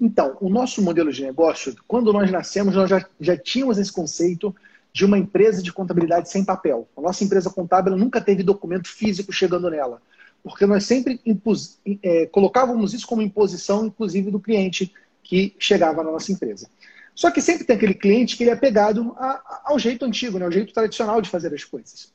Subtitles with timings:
[0.00, 4.54] Então, o nosso modelo de negócio, quando nós nascemos, nós já, já tínhamos esse conceito
[4.92, 6.88] de uma empresa de contabilidade sem papel.
[6.96, 10.00] A nossa empresa contábil nunca teve documento físico chegando nela,
[10.42, 16.12] porque nós sempre impus, é, colocávamos isso como imposição, inclusive, do cliente que chegava na
[16.12, 16.68] nossa empresa.
[17.14, 20.44] Só que sempre tem aquele cliente que ele é pegado a, ao jeito antigo, né,
[20.44, 22.12] ao jeito tradicional de fazer as coisas.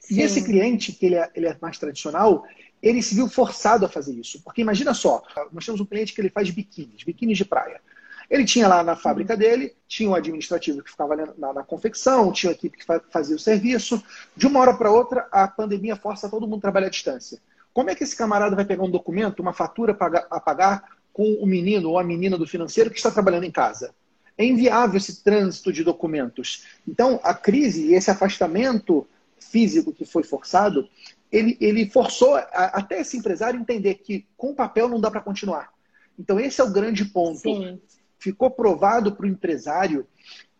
[0.00, 0.14] Sim.
[0.14, 2.44] E esse cliente, que ele é, ele é mais tradicional,
[2.86, 4.42] ele se viu forçado a fazer isso.
[4.42, 5.22] Porque imagina só,
[5.52, 7.80] nós temos um cliente que ele faz biquínis, biquínis de praia.
[8.28, 9.38] Ele tinha lá na fábrica uhum.
[9.38, 13.38] dele, tinha um administrativo que ficava na, na, confecção, tinha uma equipe que fazia o
[13.38, 14.02] serviço.
[14.36, 17.40] De uma hora para outra, a pandemia força todo mundo a trabalhar à distância.
[17.72, 19.96] Como é que esse camarada vai pegar um documento, uma fatura
[20.30, 23.94] a pagar com o menino ou a menina do financeiro que está trabalhando em casa?
[24.36, 26.64] É inviável esse trânsito de documentos.
[26.86, 29.06] Então, a crise e esse afastamento
[29.38, 30.88] físico que foi forçado,
[31.30, 32.42] ele, ele forçou a,
[32.74, 35.70] até esse empresário entender que com papel não dá para continuar.
[36.18, 37.40] Então, esse é o grande ponto.
[37.40, 37.80] Sim.
[38.18, 40.06] Ficou provado para o empresário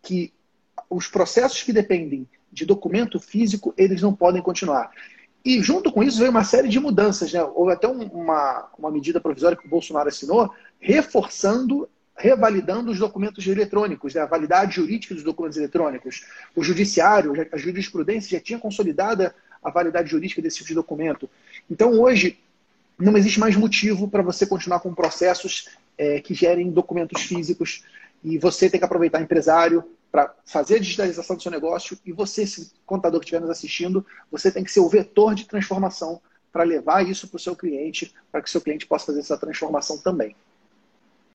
[0.02, 0.32] que
[0.91, 4.91] os processos que dependem de documento físico, eles não podem continuar.
[5.44, 7.32] E junto com isso veio uma série de mudanças.
[7.32, 7.42] Né?
[7.42, 11.88] Houve até uma, uma medida provisória que o Bolsonaro assinou, reforçando
[12.19, 14.22] revalidando os documentos eletrônicos, né?
[14.22, 16.24] a validade jurídica dos documentos eletrônicos.
[16.54, 19.34] O judiciário, a jurisprudência já tinha consolidada
[19.67, 21.28] a validade jurídica desse tipo de documento.
[21.69, 22.39] Então, hoje,
[22.97, 27.83] não existe mais motivo para você continuar com processos é, que gerem documentos físicos
[28.22, 32.42] e você tem que aproveitar empresário para fazer a digitalização do seu negócio e você,
[32.42, 36.22] esse contador que estiver nos assistindo, você tem que ser o vetor de transformação
[36.53, 39.37] para levar isso para o seu cliente, para que o seu cliente possa fazer essa
[39.37, 40.37] transformação também.